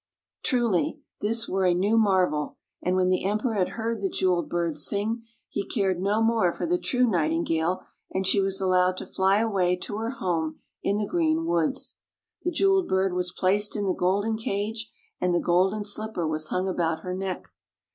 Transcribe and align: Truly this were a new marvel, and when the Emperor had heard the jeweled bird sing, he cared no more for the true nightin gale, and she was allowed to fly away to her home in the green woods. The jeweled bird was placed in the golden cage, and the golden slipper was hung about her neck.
Truly 0.41 0.99
this 1.19 1.47
were 1.47 1.67
a 1.67 1.75
new 1.75 1.95
marvel, 1.95 2.57
and 2.81 2.95
when 2.95 3.09
the 3.09 3.23
Emperor 3.23 3.53
had 3.53 3.73
heard 3.77 4.01
the 4.01 4.09
jeweled 4.09 4.49
bird 4.49 4.75
sing, 4.79 5.25
he 5.47 5.63
cared 5.63 5.99
no 6.01 6.23
more 6.23 6.51
for 6.51 6.65
the 6.65 6.79
true 6.79 7.05
nightin 7.05 7.43
gale, 7.43 7.83
and 8.11 8.25
she 8.25 8.41
was 8.41 8.59
allowed 8.59 8.97
to 8.97 9.05
fly 9.05 9.37
away 9.41 9.75
to 9.75 9.97
her 9.97 10.09
home 10.09 10.59
in 10.81 10.97
the 10.97 11.05
green 11.05 11.45
woods. 11.45 11.99
The 12.41 12.49
jeweled 12.49 12.87
bird 12.87 13.13
was 13.13 13.31
placed 13.31 13.75
in 13.75 13.85
the 13.85 13.93
golden 13.93 14.37
cage, 14.37 14.89
and 15.19 15.35
the 15.35 15.39
golden 15.39 15.83
slipper 15.83 16.27
was 16.27 16.47
hung 16.47 16.67
about 16.67 17.01
her 17.01 17.13
neck. 17.13 17.49